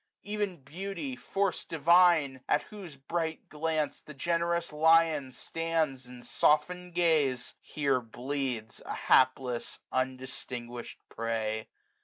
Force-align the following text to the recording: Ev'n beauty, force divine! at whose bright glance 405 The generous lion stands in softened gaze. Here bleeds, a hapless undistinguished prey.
Ev'n 0.25 0.57
beauty, 0.63 1.15
force 1.15 1.63
divine! 1.63 2.41
at 2.49 2.63
whose 2.63 2.95
bright 2.95 3.47
glance 3.49 3.97
405 3.99 4.05
The 4.07 4.13
generous 4.15 4.73
lion 4.73 5.31
stands 5.31 6.07
in 6.07 6.23
softened 6.23 6.95
gaze. 6.95 7.53
Here 7.61 8.01
bleeds, 8.01 8.81
a 8.83 8.95
hapless 8.95 9.77
undistinguished 9.91 10.97
prey. 11.07 11.67